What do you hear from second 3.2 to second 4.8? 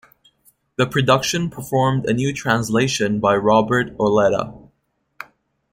Robert Auletta.